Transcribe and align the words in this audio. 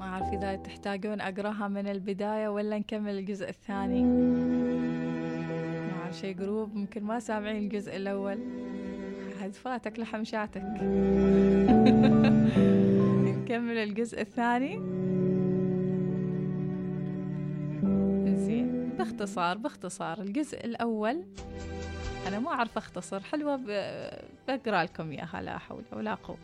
ما 0.00 0.06
أعرف 0.06 0.32
إذا 0.32 0.56
تحتاجون 0.56 1.20
أقراها 1.20 1.68
من 1.68 1.88
البداية 1.88 2.48
ولا 2.48 2.78
نكمل 2.78 3.18
الجزء 3.18 3.48
الثاني. 3.48 4.02
ما 5.92 6.02
أعرف 6.02 6.16
شي 6.16 6.32
جروب 6.32 6.74
ممكن 6.74 7.04
ما 7.04 7.20
سامعين 7.20 7.56
الجزء 7.56 7.96
الأول. 7.96 8.38
عاد 9.42 9.54
فاتك 9.54 9.98
لحم 9.98 10.24
شاتك. 10.24 10.62
نكمل 13.26 13.76
الجزء 13.76 14.20
الثاني. 14.20 15.00
باختصار 18.98 19.58
باختصار. 19.58 20.20
الجزء 20.20 20.64
الأول 20.64 21.24
أنا 22.26 22.38
ما 22.38 22.50
أعرف 22.50 22.76
أختصر 22.76 23.20
حلوة 23.20 23.56
بقرأ 24.48 24.84
لكم 24.84 25.10
إياها 25.10 25.42
لا 25.42 25.58
حول 25.58 25.82
ولا 25.92 26.14
قوة. 26.14 26.36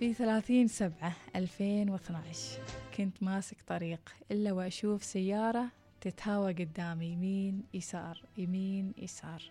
في 0.00 0.14
ثلاثين 0.14 0.68
سبعة 0.68 1.12
ألفين 1.36 1.90
واثناش 1.90 2.58
كنت 2.96 3.22
ماسك 3.22 3.56
طريق 3.66 4.00
إلا 4.30 4.52
وأشوف 4.52 5.04
سيارة 5.04 5.66
تتهاوى 6.00 6.52
قدامي 6.52 7.06
يمين 7.06 7.62
يسار 7.74 8.22
يمين 8.36 8.92
يسار. 8.98 9.42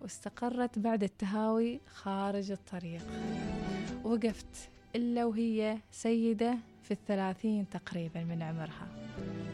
واستقرت 0.00 0.78
بعد 0.78 1.02
التهاوي 1.02 1.80
خارج 1.86 2.50
الطريق. 2.50 3.02
وقفت 4.04 4.70
إلا 4.96 5.24
وهي 5.24 5.78
سيدة 5.90 6.58
في 6.82 6.90
الثلاثين 6.90 7.68
تقريبا 7.68 8.24
من 8.24 8.42
عمرها. 8.42 8.88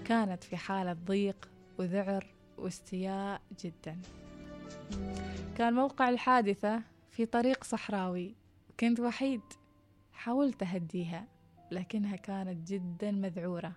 كانت 0.05 0.45
في 0.45 0.57
حالة 0.57 0.93
ضيق 0.93 1.49
وذعر 1.79 2.27
واستياء 2.57 3.41
جدا. 3.65 3.99
كان 5.57 5.75
موقع 5.75 6.09
الحادثة 6.09 6.83
في 7.11 7.27
طريق 7.27 7.65
صحراوي. 7.65 8.35
كنت 8.81 9.01
وحيد. 9.01 9.41
حاولت 10.19 10.63
أهديها 10.63 11.27
لكنها 11.71 12.17
كانت 12.17 12.71
جدا 12.71 13.11
مذعورة 13.11 13.73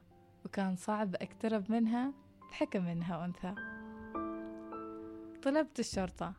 وكان 0.45 0.75
صعب 0.75 1.15
أقترب 1.15 1.71
منها 1.71 2.13
بحكم 2.49 2.85
إنها 2.87 3.25
أنثى. 3.25 3.55
طلبت 5.43 5.79
الشرطة 5.79 6.33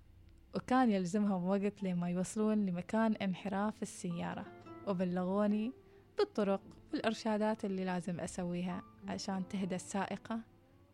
وكان 0.55 0.91
يلزمهم 0.91 1.45
وقت 1.45 1.83
لما 1.83 2.11
يوصلون 2.11 2.67
لمكان 2.67 3.13
انحراف 3.13 3.83
السيارة 3.83 4.47
وبلغوني 4.87 5.73
بالطرق 6.19 6.61
والإرشادات 6.93 7.65
اللي 7.65 7.85
لازم 7.85 8.21
أسويها 8.21 8.83
عشان 9.09 9.49
تهدى 9.49 9.75
السائقة 9.75 10.41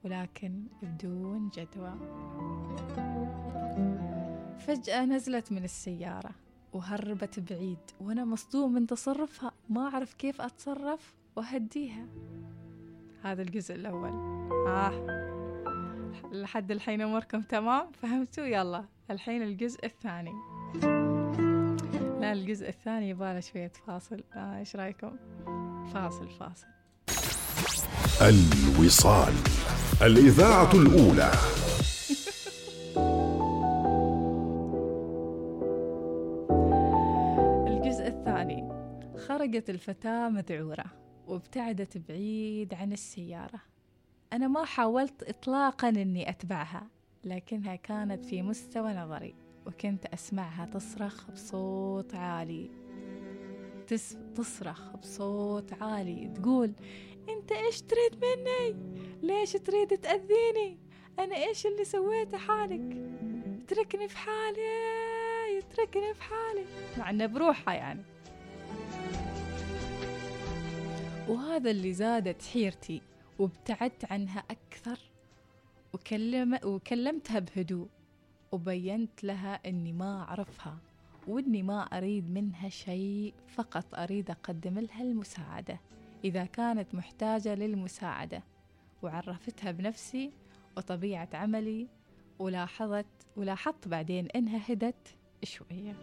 ولكن 0.05 0.65
بدون 0.83 1.49
جدوى. 1.49 1.95
فجأة 4.59 5.05
نزلت 5.05 5.53
من 5.53 5.65
السيارة. 5.65 6.48
وهربت 6.73 7.41
بعيد. 7.41 7.79
وأنا 8.01 8.25
مصدوم 8.25 8.73
من 8.73 8.87
تصرفها. 8.87 9.53
ما 9.69 9.89
أعرف 9.89 10.15
كيف 10.15 10.41
أتصرف 10.41 11.15
وأهديها. 11.37 12.07
هذا 13.23 13.43
الجزء 13.43 13.75
الأول. 13.75 14.11
آه. 14.69 15.19
لحد 16.33 16.71
الحين 16.71 17.01
أموركم 17.01 17.43
تمام؟ 17.43 17.93
فهمتوا؟ 18.03 18.45
يلا. 18.45 18.85
الحين 19.11 19.43
الجزء 19.43 19.87
الثاني. 19.87 20.35
لا 22.21 22.33
الجزء 22.33 22.69
الثاني 22.69 23.09
يبغى 23.09 23.43
شوية 23.43 23.73
فاصل. 23.87 24.23
آه 24.35 24.59
إيش 24.59 24.77
رأيكم؟ 24.77 25.17
فاصل 25.95 26.29
فاصل. 26.29 26.67
الوصال. 28.23 29.35
الإذاعة 30.03 30.73
الأولى. 30.73 31.33
خرجت 39.59 39.71
الفتاة 39.71 40.29
مذعورة 40.29 40.85
وابتعدت 41.27 41.99
بعيد 41.99 42.75
عن 42.75 42.93
السيارة. 42.93 43.61
أنا 44.33 44.49
ما 44.49 44.65
حاولت 44.65 45.23
إطلاقا 45.23 45.89
أني 45.89 46.31
أتبعها 46.31 46.87
لكنها 47.25 47.77
كانت 47.77 48.25
في 48.25 48.43
مستوى 48.43 48.95
نظري 48.95 49.35
وكنت 49.67 50.07
أسمعها 50.07 50.67
تصرخ 50.67 51.31
بصوت 51.31 52.15
عالي. 52.15 52.71
تس... 53.87 54.17
تصرخ 54.37 54.97
بصوت 54.97 55.83
عالي 55.83 56.29
تقول 56.29 56.73
أنت 57.29 57.53
إيش 57.53 57.83
تريد 57.83 58.25
مني؟ 58.25 58.77
ليش 59.23 59.53
تريد 59.53 59.99
تأذيني؟ 59.99 60.79
أنا 61.19 61.37
إيش 61.37 61.67
اللي 61.67 61.85
سويته 61.85 62.39
حالك؟ 62.39 62.97
اتركني 63.63 64.09
في 64.09 64.17
حالي 64.19 65.59
اتركني 65.59 66.15
في 66.15 66.23
حالي. 66.23 66.65
مع 66.99 67.11
إنه 67.11 67.27
بروحها 67.27 67.75
يعني. 67.75 68.18
وهذا 71.29 71.71
اللي 71.71 71.93
زادت 71.93 72.43
حيرتي 72.43 73.03
وابتعدت 73.39 74.13
عنها 74.13 74.45
أكثر 74.51 74.99
وكلم 75.93 76.59
وكلمتها 76.65 77.39
بهدوء 77.39 77.89
وبينت 78.53 79.25
لها 79.25 79.55
أني 79.55 79.93
ما 79.93 80.23
أعرفها 80.23 80.79
وأني 81.29 81.63
ما 81.63 81.83
أريد 81.83 82.31
منها 82.31 82.69
شيء 82.69 83.35
فقط 83.49 83.95
أريد 83.95 84.31
أقدم 84.31 84.79
لها 84.79 85.03
المساعدة 85.03 85.81
إذا 86.25 86.45
كانت 86.45 86.95
محتاجة 86.95 87.55
للمساعدة. 87.55 88.43
وعرفتها 89.03 89.71
بنفسي 89.71 90.31
وطبيعة 90.77 91.29
عملي 91.35 91.89
ولاحظت 92.39 93.07
ولاحظت 93.37 93.89
بعدين 93.89 94.27
إنها 94.27 94.61
هدت 94.69 95.17
شوية. 95.43 95.97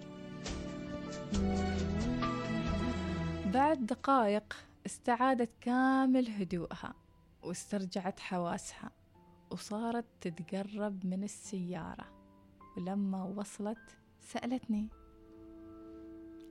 بعد 3.53 3.85
دقائق 3.85 4.55
استعادت 4.85 5.49
كامل 5.61 6.29
هدوءها 6.29 6.93
واسترجعت 7.43 8.19
حواسها 8.19 8.91
وصارت 9.51 10.05
تتقرب 10.21 11.05
من 11.05 11.23
السيارة. 11.23 12.05
ولما 12.77 13.23
وصلت 13.23 13.97
سألتني 14.19 14.89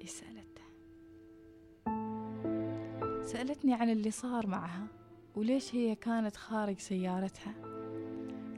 إيش 0.01 0.11
سألتها 0.11 0.65
سألتني 3.23 3.75
عن 3.75 3.91
اللي 3.91 4.11
صار 4.11 4.47
معها 4.47 4.87
وليش 5.37 5.75
هي 5.75 5.95
كانت 5.95 6.37
خارج 6.37 6.79
سيارتها. 6.79 7.55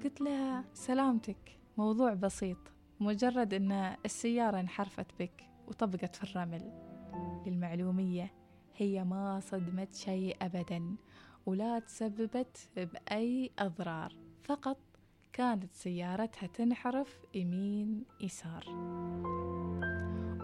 قلت 0.04 0.20
لها 0.20 0.64
سلامتك 0.75 1.58
موضوع 1.78 2.14
بسيط 2.14 2.58
مجرد 3.00 3.54
أن 3.54 3.97
السيارة 4.04 4.60
انحرفت 4.60 5.06
بك 5.19 5.48
وطبقت 5.69 6.16
في 6.16 6.25
الرمل. 6.25 6.87
للمعلومية 7.47 8.46
هي 8.76 9.04
ما 9.04 9.41
صدمت 9.41 9.94
شيء 9.94 10.37
أبدا 10.42 10.97
ولا 11.47 11.78
تسببت 11.78 12.69
بأي 12.76 13.50
أضرار. 13.59 14.12
فقط 14.44 14.78
كانت 15.32 15.75
سيارتها 15.75 16.47
تنحرف 16.47 17.25
يمين 17.34 18.04
يسار. 18.20 18.64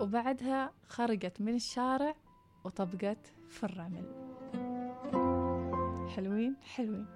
وبعدها 0.01 0.73
خرجت 0.89 1.41
من 1.41 1.55
الشارع 1.55 2.15
وطبقت 2.65 3.33
في 3.49 3.65
الرمل. 3.65 4.07
حلوين؟ 6.09 6.57
حلوين. 6.63 7.07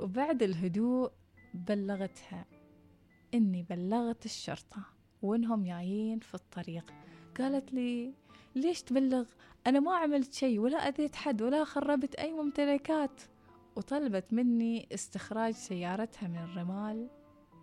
وبعد 0.00 0.42
الهدوء 0.42 1.10
بلغتها. 1.54 2.44
إني 3.34 3.62
بلغت 3.62 4.24
الشرطة. 4.24 5.01
وإنهم 5.22 5.64
جايين 5.64 6.18
في 6.18 6.34
الطريق. 6.34 6.92
قالت 7.38 7.72
لي 7.72 8.14
ليش 8.54 8.82
تبلغ؟ 8.82 9.24
أنا 9.66 9.80
ما 9.80 9.96
عملت 9.96 10.34
شيء 10.34 10.58
ولا 10.58 10.76
أذيت 10.76 11.16
حد 11.16 11.42
ولا 11.42 11.64
خربت 11.64 12.14
أي 12.14 12.32
ممتلكات. 12.32 13.22
وطلبت 13.76 14.32
مني 14.32 14.88
استخراج 14.94 15.54
سيارتها 15.54 16.28
من 16.28 16.36
الرمال. 16.36 17.08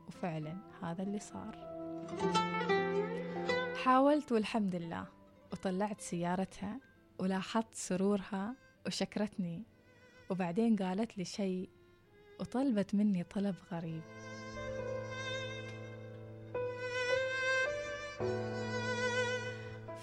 وفعلا 0.07 0.57
هذا 0.81 1.03
اللي 1.03 1.19
صار. 1.19 1.57
حاولت 3.83 4.31
والحمد 4.31 4.75
لله. 4.75 5.07
وطلعت 5.51 6.01
سيارتها 6.01 6.79
ولاحظت 7.19 7.73
سرورها 7.73 8.55
وشكرتني. 8.87 9.63
وبعدين 10.29 10.75
قالت 10.75 11.17
لي 11.17 11.25
شيء 11.25 11.69
وطلبت 12.39 12.95
مني 12.95 13.23
طلب 13.23 13.55
غريب. 13.71 14.01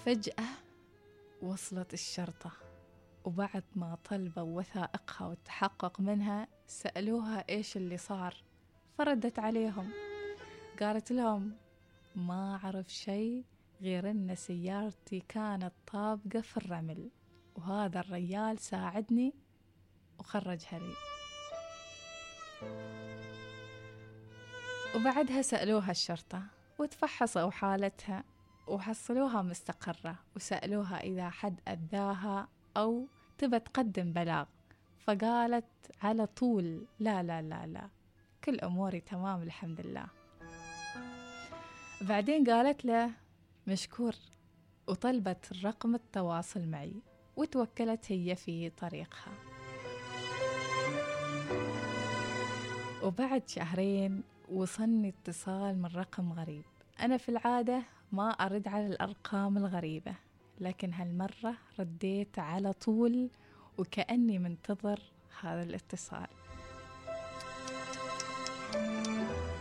فجأة 0.07 0.45
وصلت 1.43 1.95
الشرطة 1.95 2.53
وبعد 3.25 3.65
ما 3.75 3.99
طلبوا 4.05 4.59
وثائقها 4.59 5.27
والتحقق 5.27 6.01
منها 6.01 6.49
سألوها 6.67 7.45
إيش 7.49 7.77
اللي 7.77 7.97
صار. 7.97 8.37
فردت 8.99 9.39
عليهم. 9.39 9.91
قالت 10.81 11.13
لهم 11.13 11.57
ما 12.17 12.61
أعرف 12.65 12.89
شيء 12.89 13.45
غير 13.83 14.11
أن 14.11 14.35
سيارتي 14.35 15.21
كانت 15.29 15.73
طابقة 15.93 16.41
في 16.41 16.57
الرمل 16.57 17.11
وهذا 17.57 18.01
الريال 18.01 18.59
ساعدني 18.59 19.35
وخرجها 20.19 20.79
لي. 20.79 20.95
وبعدها 24.97 25.43
سألوها 25.43 25.91
الشرطة 25.91 26.43
وتفحصوا 26.79 27.51
حالتها. 27.51 28.25
وحصلوها 28.67 29.43
مستقرة 29.43 30.17
وسألوها 30.37 31.01
إذا 31.01 31.31
حد 31.31 31.61
أذاها 31.69 32.49
أو 32.77 33.07
تبى 33.39 33.59
تقدم 33.59 34.13
بلاغ. 34.13 34.45
فقالت 34.99 35.65
على 36.03 36.27
طول 36.27 36.85
لا 36.99 37.23
لا 37.23 37.43
لا 37.43 37.67
لا 37.67 37.89
كل 38.45 38.61
أموري 38.61 39.01
تمام 39.01 39.43
الحمد 39.43 39.81
لله. 39.81 40.07
بعدين 42.01 42.45
قالت 42.45 42.85
له 42.85 43.11
مشكور. 43.67 44.15
وطلبت 44.89 45.65
رقم 45.65 45.95
التواصل 45.95 46.69
معي 46.69 46.93
وتوكلت 47.37 48.13
هي 48.13 48.37
في 48.37 48.71
طريقها. 48.71 49.33
وبعد 53.03 53.49
شهرين 53.49 54.23
وصلني 54.53 55.09
اتصال 55.09 55.83
من 55.83 55.87
رقم 55.87 56.33
غريب. 56.33 56.65
أنا 57.01 57.17
في 57.17 57.29
العادة 57.29 57.83
ما 58.13 58.31
أرد 58.31 58.69
على 58.69 58.87
الأرقام 58.87 59.57
الغريبة 59.57 60.15
لكن 60.61 60.93
هالمرة 60.93 61.55
رديت 61.79 62.39
على 62.39 62.73
طول 62.73 63.31
وكأني 63.79 64.39
منتظر 64.39 65.01
هذا 65.41 65.63
الاتصال. 65.63 66.27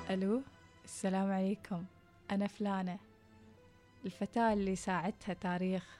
ألو 0.09 0.41
السلام 0.85 1.31
عليكم. 1.31 1.83
أنا 2.31 2.47
فلانة. 2.47 2.99
الفتاة 4.05 4.53
اللي 4.53 4.75
ساعدتها 4.75 5.33
تاريخ 5.33 5.99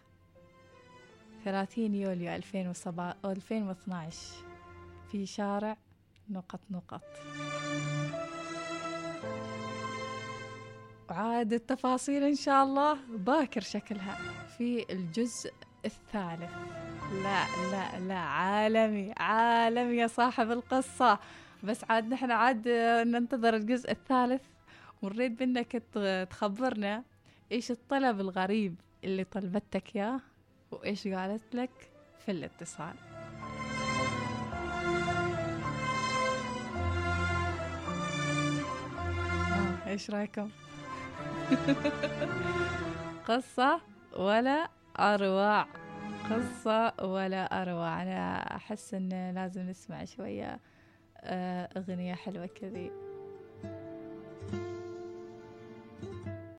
30 1.46 1.96
يوليو 1.96 2.36
2012 2.36 4.36
في 5.12 5.26
شارع 5.26 5.78
نقط 6.30 6.60
نقط. 6.72 7.02
وعاد 11.16 11.54
التفاصيل 11.54 12.24
إن 12.24 12.36
شاء 12.36 12.64
الله. 12.64 12.98
باكر 13.10 13.62
شكلها 13.62 14.18
في 14.58 14.86
الجزء 14.90 15.54
الثالث. 15.86 16.52
لا 17.24 17.46
لا 17.72 18.00
لا 18.00 18.18
عالمي 18.18 19.14
عالمي 19.18 19.96
يا 19.98 20.08
صاحب 20.08 20.52
القصة. 20.52 21.20
بس 21.64 21.84
عاد 21.90 22.10
نحن 22.14 22.32
عاد 22.32 22.68
ننتظر 23.08 23.56
الجزء 23.56 23.92
الثالث. 23.92 24.42
ونريد 25.02 25.44
منك 25.44 25.84
تخبرنا 26.30 27.04
إيش 27.52 27.72
الطلب 27.72 28.20
الغريب 28.20 28.76
اللي 29.04 29.24
طلبتك 29.24 29.96
اياه 29.96 30.20
وإيش 30.72 31.08
قالت 31.08 31.56
لك 31.56 31.92
في 32.26 32.32
الاتصال. 32.32 32.96
إيش 39.88 40.10
رأيكم؟ 40.10 40.50
قصة 43.28 43.82
ولا 44.18 44.70
أروع. 45.00 45.66
قصة 46.30 46.94
ولا 47.06 47.62
أروع. 47.62 48.02
أنا 48.02 48.38
أحس 48.56 48.94
إن 48.94 49.32
لازم 49.36 49.62
نسمع 49.62 50.06
شوية 50.06 50.60
آه، 51.20 51.70
أغنية 51.78 52.14
حلوة 52.14 52.46
كذي. 52.46 52.92